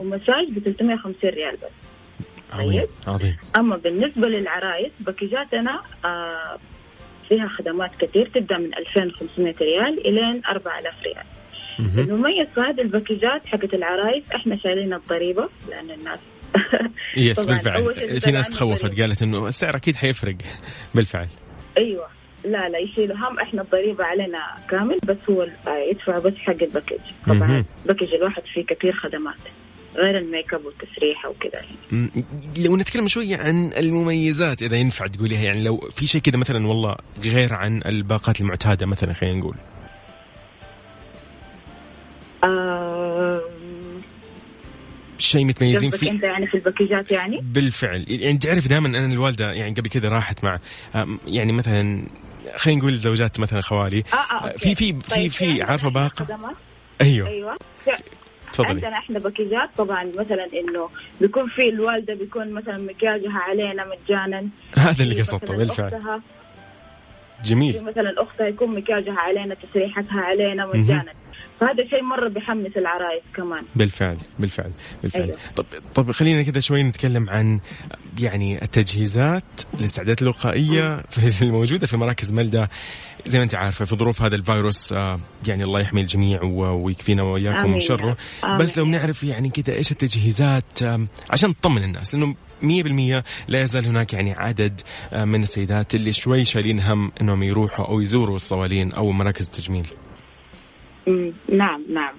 [0.00, 1.87] ومساج ب 350 ريال بس
[2.52, 3.36] عظيم عظيم.
[3.56, 6.58] أما بالنسبة للعرايس باكجاتنا آه
[7.28, 11.24] فيها خدمات كثير تبدأ من 2500 ريال إلين 4000 ريال.
[11.98, 16.18] المميز في هذه الباكجات حقت العرايس إحنا شايلين الضريبه لأن الناس
[17.16, 18.20] yes بالفعل.
[18.20, 19.00] في ناس تخوفت.
[19.00, 20.36] قالت إنه السعر أكيد حيفرق.
[20.94, 21.28] بالفعل.
[21.78, 22.06] أيوه.
[22.44, 24.38] لا لا يشيلوا هم إحنا الضريبة علينا
[24.70, 25.46] كامل بس هو
[25.90, 26.98] يدفع بس حق ال package.
[27.26, 29.36] طبعا ال package الواحد فيه كثير خدمات.
[29.96, 32.08] غير الميك اب والتسريحة وكذا يعني.
[32.56, 36.96] لو نتكلم شوية عن المميزات إذا ينفع تقوليها يعني لو في شيء كذا مثلا والله
[37.24, 39.56] غير عن الباقات المعتادة مثلا خلينا نقول.
[42.44, 43.40] آه
[45.18, 48.04] شيء متميزين فيه أنت يعني في الباكجات يعني؟ بالفعل.
[48.08, 50.58] يعني تعرف دائما أنا الوالدة يعني قبل كذا راحت مع
[51.26, 52.02] يعني مثلا
[52.56, 54.04] خلينا نقول زوجات مثلا خوالي.
[54.12, 54.58] آه okay.
[54.58, 56.56] في في في طيب في عارفة إحنا باقة؟ خدمات
[57.00, 57.28] أيوه.
[57.28, 57.56] أيوه.
[58.52, 58.68] تفضلي.
[58.68, 60.88] عندنا إحنا باكجات طبعا مثلا إنه
[61.20, 64.48] بيكون في الوالدة بيكون مثلا مكياجها علينا مجانا.
[64.86, 66.20] هذا اللي قصدته بالفعل.
[67.44, 67.84] جميل.
[67.84, 71.12] مثلا أختها يكون مكياجها علينا تسريحتها علينا مجانا.
[71.60, 74.70] فهذا شيء مرة بيحمس العرايس كمان بالفعل بالفعل
[75.02, 75.36] بالفعل أيوة.
[75.56, 77.60] طب طب خلينا كذا شوي نتكلم عن
[78.20, 79.44] يعني التجهيزات
[79.74, 81.02] الاستعدادات الوقائيه
[81.42, 82.68] الموجودة في مراكز ملدة
[83.26, 87.72] زي ما انت عارفة في ظروف هذا الفيروس آه، يعني الله يحمي الجميع ويكفينا وإياكم.
[87.72, 88.16] من شره.
[88.60, 90.82] بس لو بنعرف يعني كذا إيش التجهيزات
[91.30, 94.80] عشان نطمن الناس انه 100% لا يزال هناك يعني عدد
[95.12, 99.86] آه، من السيدات اللي شوي شايلين هم إنهم يروحوا أو يزوروا الصوالين أو مراكز التجميل
[101.48, 102.14] نعم نعم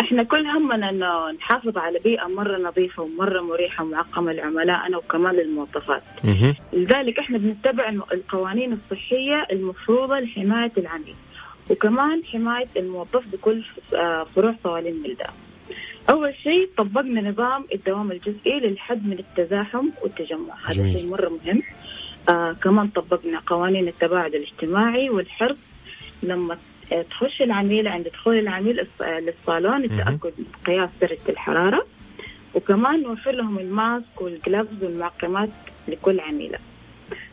[0.00, 6.02] إحنا كل همنا انه نحافظ على بيئة مرة نظيفة ومرة مريحة ومعقمة لعملائنا وكمان للموظفات.
[6.72, 11.14] لذلك إحنا بنتبع القوانين الصحية المفروضة لحماية العميل
[11.70, 13.62] وكمان حماية الموظف بكل
[13.94, 15.26] آه، فروع صوالين ملدا.
[16.10, 20.92] أول شيء طبقنا نظام الدوام الجزئي للحد من التزاحم والتجمع هذا.
[20.92, 21.62] شيء مرة مهم
[22.28, 25.58] آه كمان طبقنا قوانين التباعد الاجتماعي والحرص
[26.22, 26.56] لما
[27.10, 31.86] تخش العميل عند دخول العميل للصالون التاكد من قياس درجة الحرارة
[32.54, 35.48] وكمان نوفر لهم ال mask وال gloves والمعقمات
[35.88, 36.58] لكل عميلة.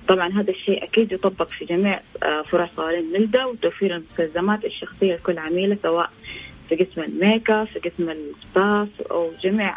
[0.07, 5.37] طبعا هذا الشيء أكيد يطبق في جميع آه، فروع صالون ملدا وتوفير المستلزمات الشخصية لكل
[5.39, 6.09] عميلة سواء
[6.69, 9.75] في قسم الميك أب في قسم ال spas أو جميع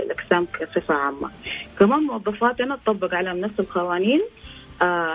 [0.00, 1.30] الأقسام بصفة عامة.
[1.78, 4.22] كمان موظفاتنا تطبق عليهم نفس القوانين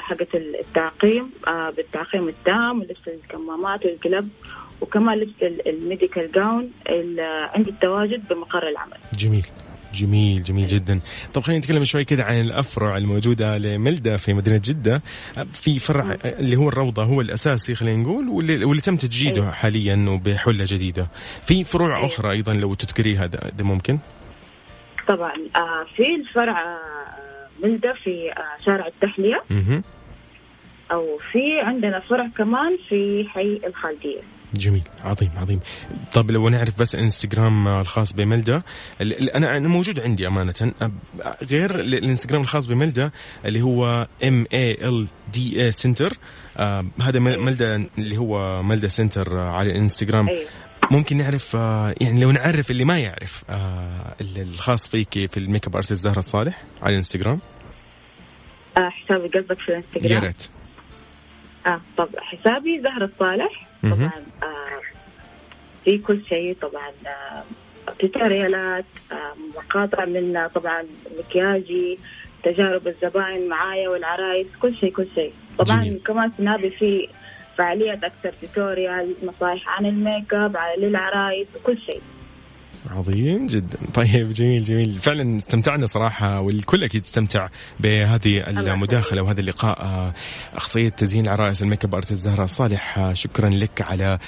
[0.02, 4.30] حقت التعقيم آه بالتعقيم التام ولبس الكمامات والقلب
[4.82, 5.34] وكمان لبس
[5.68, 6.72] الميديكال جاون
[7.56, 8.98] عند التواجد بمقر العمل.
[9.14, 9.48] جميل.
[9.94, 11.00] جميل جميل جدا.
[11.34, 15.02] طب خلينا نتكلم شوي كذا عن الأفرع الموجودة لملدا في مدينة جدة.
[15.54, 19.52] في فرع اللي هو الروضة هو الأساسي خلينا نقول واللي, واللي تم تجديده أيوه.
[19.52, 21.08] حاليا وبحلة جديدة.
[21.42, 22.06] في فروع أيوه.
[22.06, 24.00] أخرى أيضا لو تذكريها ده ممكن؟
[25.08, 26.78] طبعا آه في الفرع
[27.64, 29.44] آه ملدا في آه شارع التحليه
[30.92, 34.22] أو في عندنا فرع كمان في حي الخالدية.
[34.54, 35.60] جميل عظيم عظيم.
[36.14, 38.62] طب لو نعرف بس إنستغرام الخاص بملدا
[39.36, 40.74] أنا أنا موجود عندي أمانة.
[41.52, 43.12] غير الإنستغرام الخاص بملدا
[43.46, 46.18] اللي هو M I L D A center
[47.02, 50.46] هذا ملدا اللي هو ملدا center على الانستغرام أيوه.
[50.92, 55.76] ممكن نعرف آه، يعني لو نعرف اللي ما يعرف آه، الخاص فيك في ال makeup
[55.76, 57.40] artist زهرة الصالح على الانستغرام.
[58.78, 60.48] آه حسابي قصدك في الانستغرام؟ يا ريت.
[61.68, 64.12] آه طب حسابي زهرة الصالح طبعا
[64.44, 64.82] آه
[65.86, 67.44] في كل شيء طبعا آه
[68.00, 70.84] توتوريالات آه مقاطع من طبعا
[71.20, 71.98] مكياجي
[72.44, 75.34] تجارب الزباين معايا والعرايس كل شيء كل شيء.
[75.58, 76.02] طبعا جميل.
[76.06, 77.08] كمان سنابي في
[77.62, 82.02] فعاليات أكثر tutorial نصائح عن الميك أب للعرايس وكل شيء.
[82.92, 83.78] عظيم جدا.
[83.94, 85.00] طيب جميل جميل.
[85.00, 87.48] فعلا استمتعنا صراحة والكل أكيد استمتع
[87.80, 90.12] بهذه المداخلة وهذا اللقاء.
[90.54, 94.20] أخصائية تزيين العرائس ال makeup artist زهرة صالح شكرا لك على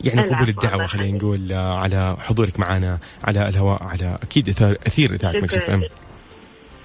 [0.00, 4.48] يعني قبول الدعوة خلينا نقول على حضورك معنا على الهواء على أكيد
[4.86, 5.82] أثير إذاعة Mix FM.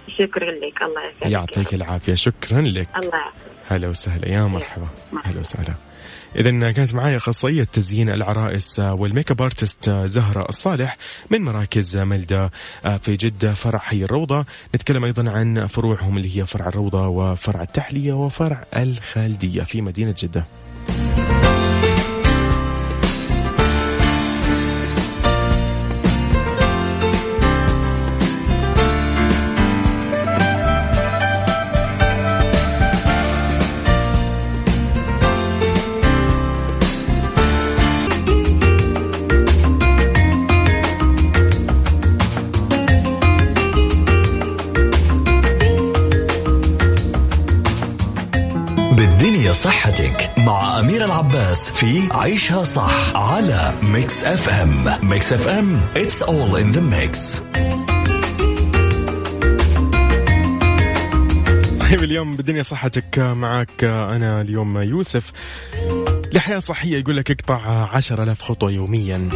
[0.08, 0.82] شكرا لك.
[0.82, 2.16] الله يسعدك يعطيك العافية.
[2.16, 2.88] شكرا لك.
[2.96, 3.51] الله يعافيك.
[3.72, 4.28] هلا وسهلا.
[4.28, 4.88] يا مرحبا.
[5.24, 5.74] هلا وسهلا.
[6.36, 10.98] إذا كانت معي أخصائية تزيين العرائس وال makeup artist زهرة الصالح
[11.30, 12.50] من مراكز ملدا
[13.02, 14.46] في جدة فرع حي الروضة.
[14.76, 20.46] نتكلم أيضا عن فروعهم اللي هي فرع الروضة وفرع التحلية وفرع الخالدية في مدينة جدة.
[50.80, 57.42] أمير العباس في عيشها صح على Mix FM Mix FM it's all in the mix.
[61.80, 65.32] طيب اليوم بالدنيا صحتك معك أنا اليوم يوسف.
[66.34, 69.30] لحياة صحية يقول لك اقطع عشر ألاف خطوة يوميا.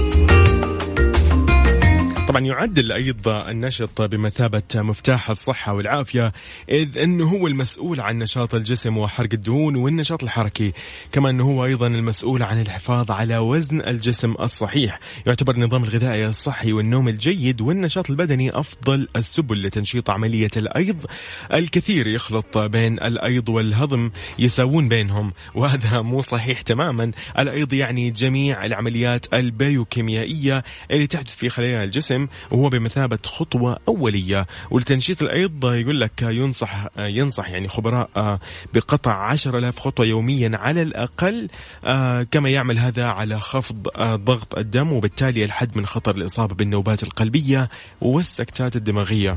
[2.35, 6.33] طبعا يعد الأيض النشط بمثابة مفتاح الصحة والعافية
[6.69, 10.73] إذ أنه هو المسؤول عن نشاط الجسم وحرق الدهون والنشاط الحركي
[11.11, 14.99] كما أنه هو أيضا المسؤول عن الحفاظ على وزن الجسم الصحيح.
[15.27, 21.05] يعتبر النظام الغذائي الصحي والنوم الجيد والنشاط البدني أفضل السبل لتنشيط عملية الأيض
[21.53, 22.07] الكثير.
[22.07, 27.11] يخلط بين الأيض والهضم يساوون بينهم وهذا مو صحيح تماما.
[27.39, 32.24] الأيض يعني جميع العمليات البيوكيميائية اللي تحدث في خلايا الجسم.
[32.51, 38.39] وهو بمثابة خطوة أولية ولتنشيط الأيض يقول لك ينصح ينصح يعني خبراء آه،
[38.73, 41.49] بقطع 10000 خطوة يوميا على الأقل
[41.85, 47.03] آه، كما يعمل هذا على خفض آه، ضغط الدم وبالتالي الحد من خطر الإصابة بالنوبات
[47.03, 47.69] القلبية
[48.01, 49.35] والسكتات الدماغية.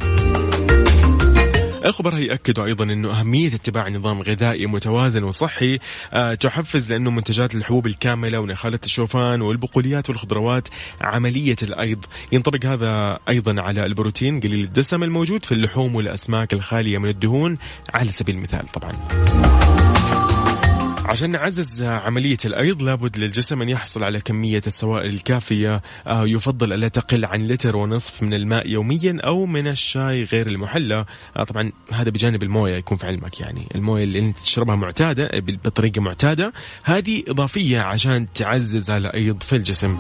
[1.87, 5.79] الخبراء يأكدوا أيضا أنه أهمية اتباع نظام غذائي متوازن وصحي
[6.13, 10.69] آه، تحفز لأنه منتجات الحبوب الكاملة ونخالة الشوفان والبقوليات والخضروات
[11.01, 12.05] عملية الأيض.
[12.33, 17.59] ينطبق هذا أيضا على البروتين قليل الدسم الموجود في اللحوم والأسماك الخالية من الدهون
[17.95, 18.93] على سبيل المثال طبعا.
[21.09, 25.83] عشان نعزز عملية الأيض لابد للجسم أن يحصل على كمية السوائل الكافية.
[26.07, 31.05] آه، يفضل ألا تقل عن لتر ونصف من الماء يوميا أو من الشاي غير المحلى.
[31.37, 33.67] آه، طبعا هذا بجانب الموية يكون في علمك يعني.
[33.75, 35.31] الموية اللي أنت تشربها معتادة
[35.65, 36.53] بطريقة معتادة.
[36.83, 39.99] هذه إضافية عشان تعزز الأيض في الجسم.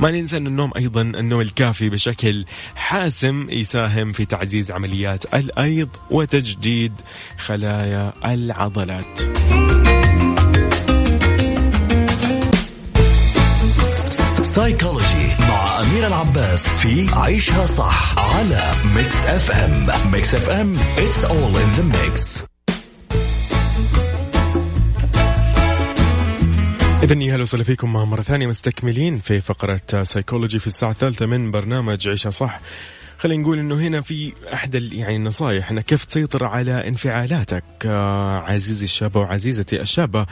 [0.00, 2.44] ما ننسى أن النوم أيضا النوم الكافي بشكل
[2.76, 6.92] حاسم يساهم في تعزيز عمليات الأيض وتجديد
[7.38, 9.20] خلايا العضلات.
[14.48, 21.78] سايكولوجي مع أمير العباس في عيشها صح على Mix FM Mix FM it's all in
[21.78, 22.44] the mix.
[27.02, 31.50] إذا يا هلا وسهلا فيكم مرة ثانية مستكملين في فقرة سايكولوجي في الساعة الثالثة من
[31.50, 32.60] برنامج عيشها صح.
[33.18, 38.84] خلينا نقول إنه هنا في أحد يعني النصائح إنك كيف تسيطر على انفعالاتك آه عزيزي
[38.84, 40.26] الشاب وعزيزتي الشابة.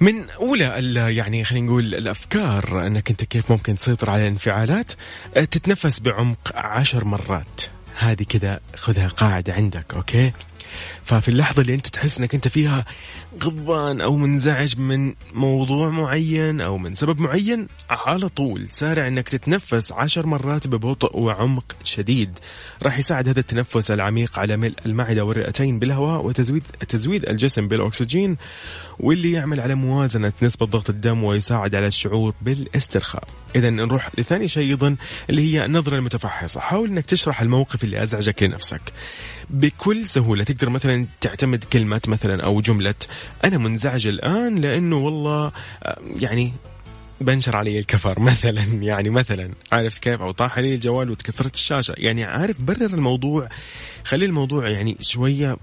[0.00, 4.92] من أولى يعني خلينا نقول الأفكار أنك أنت كيف ممكن تسيطر على الانفعالات
[5.36, 7.60] آه، تتنفس بعمق عشر مرات.
[7.98, 10.32] هذه كذا خذها قاعدة عندك okay؟
[11.10, 12.84] ففي اللحظة اللي أنت تحس أنك أنت فيها
[13.42, 19.92] غضبان أو منزعج من موضوع معين أو من سبب معين على طول سارع أنك تتنفس
[19.92, 22.38] عشر مرات ببطء وعمق شديد.
[22.82, 28.36] راح يساعد هذا التنفس العميق على ملء المعدة والرئتين بالهواء وتزويد تزويد الجسم بالأكسجين
[28.98, 33.24] واللي يعمل على موازنة نسبة ضغط الدم ويساعد على الشعور بالاسترخاء.
[33.56, 34.96] إذا نروح لثاني شيء أيضا
[35.30, 36.60] اللي هي النظرة المتفحصة.
[36.60, 38.80] حاول أنك تشرح الموقف اللي أزعجك لنفسك.
[39.50, 42.94] بكل سهولة تقدر مثلا تعتمد كلمة مثلا أو جملة
[43.44, 46.52] أنا منزعج الآن لأنه والله آه، يعني
[47.20, 51.94] بنشر علي الكفر مثلا يعني مثلا عارف كيف؟ أو طاح علي الجوال وتكسرت الشاشة.
[51.98, 53.48] يعني عارف برر الموضوع
[54.04, 55.56] خلي الموضوع يعني شوية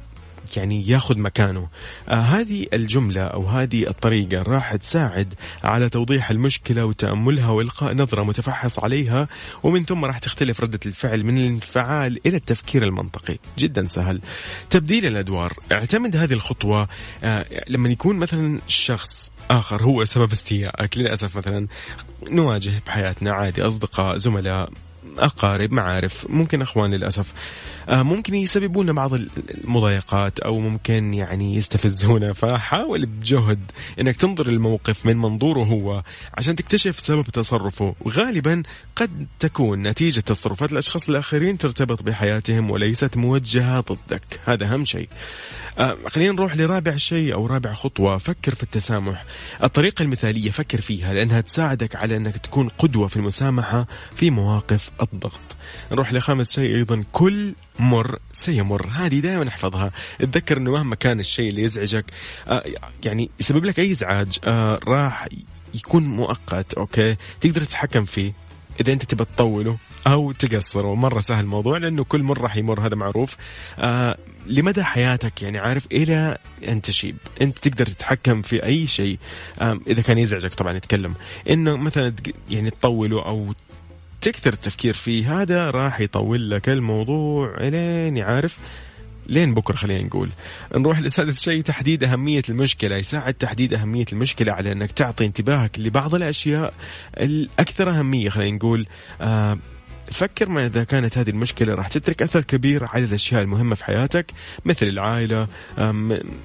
[0.57, 1.67] يعني ياخذ مكانه.
[2.09, 5.33] آه هذه الجملة أو هذه الطريقة راح تساعد
[5.63, 9.27] على توضيح المشكلة وتأملها وإلقاء نظرة متفحص عليها
[9.63, 13.37] ومن ثم راح تختلف ردة الفعل من الانفعال إلى التفكير المنطقي.
[13.57, 14.21] جدا سهل.
[14.69, 15.53] تبديل الأدوار.
[15.71, 16.87] اعتمد هذه الخطوة
[17.23, 20.97] آه لما يكون مثلا شخص آخر هو سبب استيائك.
[20.97, 21.67] للأسف مثلا
[22.29, 24.69] نواجه بحياتنا عادي أصدقاء زملاء
[25.17, 27.25] أقارب معارف ممكن أخوان للأسف.
[27.89, 29.13] ممكن يسببون بعض
[29.63, 33.59] المضايقات أو ممكن يعني يستفزونا فحاول بجهد
[33.99, 36.03] إنك تنظر الموقف من منظوره هو
[36.37, 37.95] عشان تكتشف سبب تصرفه.
[38.01, 38.63] وغالبا
[38.95, 44.39] قد تكون نتيجة تصرفات الأشخاص الآخرين ترتبط بحياتهم وليست موجهة ضدك.
[44.45, 45.09] هذا أهم شيء.
[45.79, 48.17] آه خلينا نروح لرابع شيء أو رابع خطوة.
[48.17, 49.23] فكر في التسامح.
[49.63, 55.55] الطريقة المثالية فكر فيها لأنها تساعدك على أنك تكون قدوة في المسامحة في مواقف الضغط.
[55.91, 57.03] نروح لخامس شيء أيضا.
[57.11, 58.87] كل مر سيمر.
[58.87, 59.91] هذه دائما أحفظها.
[60.21, 62.05] اتذكر إنه مهما كان الشيء اللي يزعجك
[62.47, 62.63] آه
[63.03, 65.27] يعني يسبب لك أي إزعاج آه راح
[65.73, 68.33] يكون مؤقت أوكي؟ تقدر تتحكم فيه
[68.81, 70.95] إذا أنت تبى تطوله أو تقصره.
[70.95, 73.35] مرة سهل الموضوع لأنه كل مره راح يمر هذا معروف.
[73.79, 77.17] آه لمدى حياتك يعني عارف إلى أن تشيب.
[77.41, 79.17] أنت تقدر تتحكم في أي شيء
[79.61, 81.13] آه إذا كان يزعجك طبعا نتكلم
[81.49, 82.13] إنه مثلا
[82.49, 83.53] يعني تطوله أو
[84.21, 88.57] تكثر التفكير فيه هذا راح يطول لك الموضوع إلين يعرف
[89.27, 90.29] لين بكرة خلينا نقول.
[90.75, 92.95] نروح لسادس شيء تحديد أهمية المشكلة.
[92.95, 96.73] يساعد تحديد أهمية المشكلة على أنك تعطي انتباهك لبعض الأشياء
[97.17, 98.87] الأكثر أهمية خلينا نقول
[99.21, 99.57] آه
[100.11, 104.31] فكر ما إذا كانت هذه المشكلة راح تترك أثر كبير على الأشياء المهمة في حياتك
[104.65, 105.47] مثل العائلة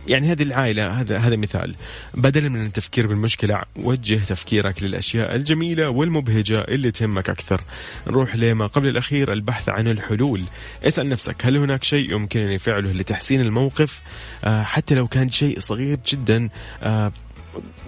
[0.08, 1.74] يعني هذه العائلة هذا هذا مثال.
[2.14, 7.60] بدلا من التفكير بالمشكلة وجه تفكيرك للأشياء الجميلة والمبهجة اللي تهمك أكثر.
[8.06, 10.42] نروح لما قبل الأخير البحث عن الحلول.
[10.84, 14.00] اسأل نفسك هل هناك شيء يمكنني فعله لتحسين الموقف؟
[14.44, 16.48] آه، حتى لو كان شيء صغير جدا
[16.82, 17.12] آه،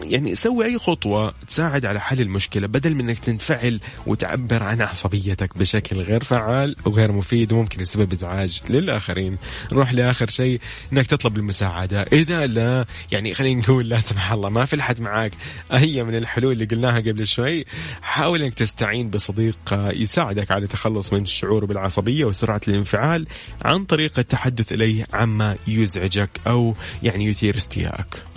[0.03, 5.59] يعني سوي أي خطوة تساعد على حل المشكلة بدل من إنك تنفعل وتعبر عن عصبيتك
[5.59, 9.39] بشكل غير فعال وغير مفيد وممكن يسبب إزعاج للآخرين.
[9.73, 10.61] نروح لآخر شيء
[10.93, 12.03] إنك تطلب المساعدة.
[12.03, 15.33] إذا لا يعني خلينا نقول لا سمح الله ما في أحد معاك.
[15.71, 17.65] هي من الحلول اللي قلناها قبل شوي.
[18.03, 23.27] حاول إنك تستعين بصديق يساعدك على التخلص من الشعور بالعصبية وسرعة الانفعال
[23.65, 28.34] عن طريق التحدث إليه عما يزعجك أو يعني يثير استيائك.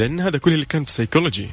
[0.00, 1.48] إذا هذا كل اللي كان في سيكولوجي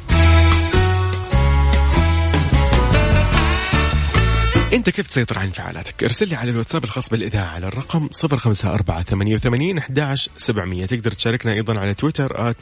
[4.73, 10.31] أنت كيف تسيطر على انفعالاتك؟ ارسل لي على الواتساب الخاص بالإذاعة على الرقم 054 11
[10.37, 12.55] 700 تقدر تشاركنا أيضا على تويتر at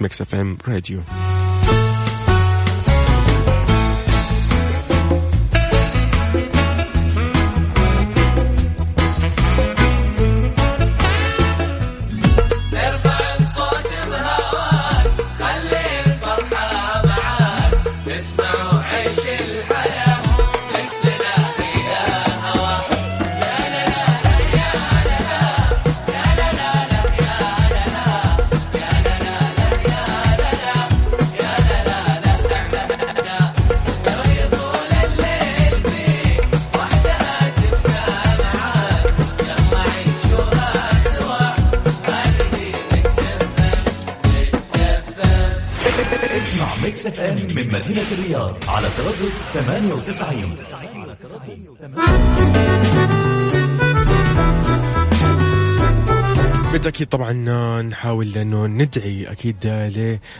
[46.51, 50.55] اسمع Mix FM من مدينة الرياض على تردد 98
[56.71, 57.33] بالتأكيد طبعا
[57.81, 59.55] نحاول أنه ندعي أكيد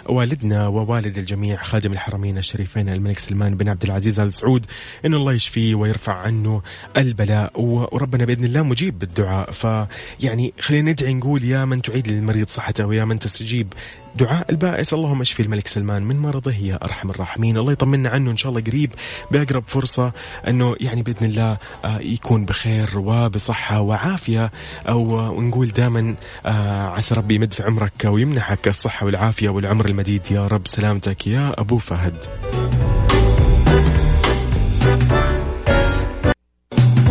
[0.10, 4.66] لوالدنا ووالد الجميع خادم الحرمين الشريفين الملك سلمان بن عبد العزيز آل سعود
[5.06, 6.62] أنه الله يشفيه ويرفع عنه
[6.98, 9.52] البلاء وربنا بإذن الله مجيب بالدعاء.
[9.52, 13.74] فيعني خلينا ندعي نقول يا من تعيد للمريض صحته ويا من تستجيب
[14.16, 14.94] دعاء البائس.
[14.94, 17.58] اللهم اشفي الملك سلمان من مرضه يا أرحم الراحمين.
[17.58, 18.92] الله يطمنا عنه إن شاء الله قريب
[19.32, 20.12] بأقرب فرصة
[20.48, 24.52] إنه يعني بإذن الله آه، يكون بخير وبصحة وعافية.
[24.90, 30.22] أو نقول دائما آه، عسى ربي يمد في عمرك ويمنحك الصحة والعافية والعمر المديد.
[30.32, 32.16] يا رب سلامتك يا أبو فهد.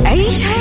[0.05, 0.60] عيشها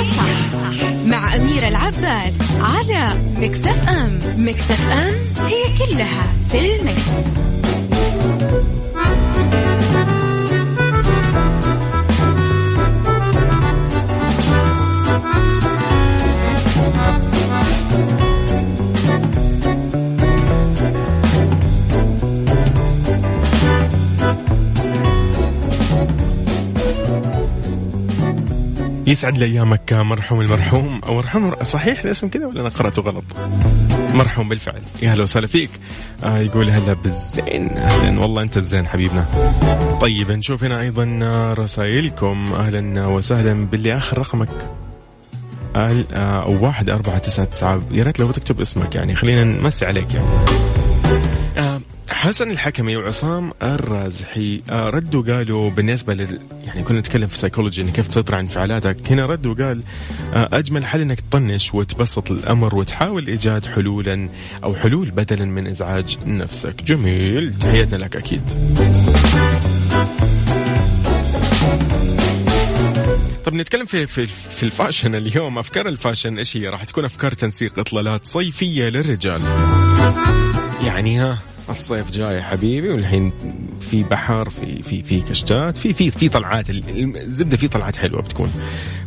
[1.60, 3.06] أميرة العباس على
[3.36, 5.14] مكتف أم مكتف أم
[5.46, 7.69] هي كلها في المكس.
[29.06, 33.24] يسعد لي ايامك مرحوم المرحوم أو مرحوم صحيح الاسم كذا ولا أنا قراته غلط؟
[34.14, 34.82] مرحوم بالفعل.
[35.02, 35.70] يا هلا وسهلا فيك.
[36.24, 37.68] آه يقول هلا بالزين.
[37.68, 38.20] أهلا.
[38.20, 39.26] والله أنت الزين حبيبنا.
[40.00, 41.18] طيب نشوف هنا أيضا
[41.58, 42.52] رسائلكم.
[42.54, 44.48] أهلا وسهلا باللي آخر رقمك.
[45.76, 47.80] آه أو واحد أربعة تسعة تسعة.
[47.90, 49.14] يا ريت لو تكتب اسمك يعني.
[49.14, 50.26] خلينا نمسي عليك يعني.
[50.26, 50.89] آه
[52.20, 54.62] حسن الحكمي وعصام الرازحي.
[54.70, 59.12] آه، ردوا قالوا بالنسبة لل يعني كنا نتكلم في سايكولوجي كيف تسيطر على انفعالاتك.
[59.12, 59.82] هنا رد وقال
[60.34, 64.28] آه، أجمل حل إنك تطنش وتبسط الأمر وتحاول إيجاد حلولا
[64.64, 66.82] أو حلول بدلا من إزعاج نفسك.
[66.82, 67.54] جميل.
[67.58, 68.42] تحياتنا لك أكيد.
[73.44, 75.58] طب نتكلم في في في الفاشن اليوم.
[75.58, 79.40] أفكار الفاشن إيش هي؟ راح تكون أفكار تنسيق إطلالات صيفية للرجال.
[80.84, 81.38] يعني ها
[81.70, 83.32] الصيف جاي حبيبي والحين
[83.80, 88.50] في بحر في في في كشتات في في في طلعات الزبدة في طلعات حلوة بتكون.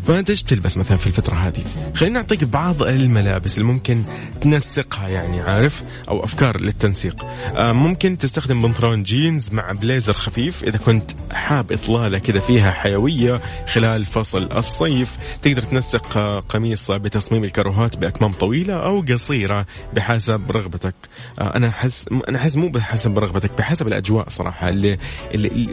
[0.03, 1.63] فأنت إيش بتلبس مثلا في الفترة هذه؟
[1.95, 4.03] خلينا نعطيك بعض الملابس اللي ممكن
[4.41, 7.25] تنسقها يعني عارف؟ أو أفكار للتنسيق.
[7.55, 13.41] آه، ممكن تستخدم بنطلون جينز مع بليزر خفيف إذا كنت حاب إطلالة كذا فيها حيوية
[13.73, 15.17] خلال فصل الصيف.
[15.41, 20.95] تقدر تنسق آه، قميص بتصميم الكروهات بأكمام طويلة أو قصيرة بحسب رغبتك.
[21.39, 24.97] آه، أنا أحس أنا أحس مو بحسب رغبتك بحسب الأجواء صراحة اللي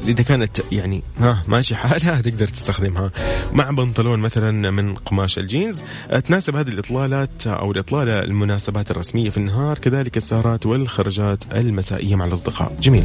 [0.06, 3.10] إذا كانت يعني ها ماشي حالها تقدر تستخدمها.
[3.52, 5.84] مع بنطلون مثلا من قماش الجينز
[6.26, 12.76] تناسب هذه الإطلالات أو الإطلالة المناسبات الرسمية في النهار كذلك السهرات والخرجات المسائية مع الأصدقاء.
[12.80, 13.04] جميل.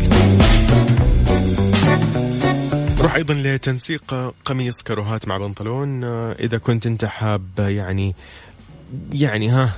[3.01, 6.03] روح أيضا لتنسيق قميص كروهات مع بنطلون.
[6.34, 8.16] إذا كنت أنت حاب يعني
[9.13, 9.74] يعني ها.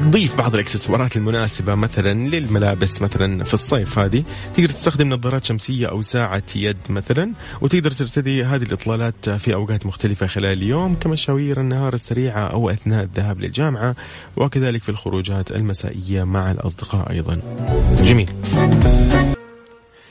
[0.00, 4.22] نضيف بعض الإكسسوارات المناسبة مثلا للملابس مثلا في الصيف هذه.
[4.54, 10.26] تقدر تستخدم نظارات شمسية أو ساعة يد مثلا وتقدر ترتدي هذه الإطلالات في أوقات مختلفة
[10.26, 13.96] خلال اليوم كمشاوير النهار السريعة أو أثناء الذهاب للجامعة
[14.36, 17.38] وكذلك في الخروجات المسائية مع الأصدقاء أيضا.
[17.96, 18.28] جميل.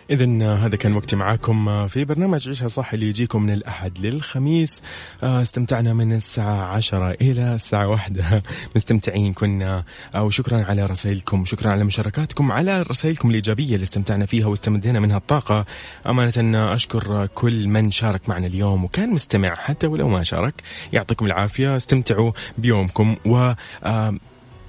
[0.10, 4.82] إذا هذا كان وقتي معاكم في برنامج عيشها صح اللي يجيكم من الأحد للخميس.
[5.24, 8.44] آه، استمتعنا من الساعة عشرة إلى الساعة واحدة.
[8.76, 9.84] مستمتعين كنا
[10.16, 11.46] آه، وشكرا على رسائلكم.
[11.46, 15.66] شكرا على مشاركاتكم على رسائلكم الإيجابية اللي استمتعنا فيها واستمدينا منها الطاقة.
[16.10, 20.54] أمانة أشكر كل من شارك معنا اليوم وكان مستمع حتى ولو ما شارك.
[20.94, 21.78] يعطيكم العافية.
[21.78, 24.18] استمتعوا بيومكم و آه،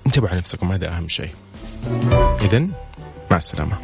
[0.07, 1.31] انتبهوا على نفسكم هذا أهم شيء.
[2.43, 2.67] إذا
[3.31, 3.77] مع السلامة.